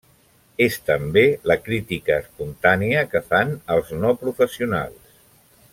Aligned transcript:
És 0.67 0.77
també 0.85 1.23
la 1.51 1.57
crítica 1.67 2.17
espontània 2.23 3.03
que 3.13 3.23
fan 3.29 3.55
els 3.77 3.93
no 4.03 4.15
professionals. 4.25 5.17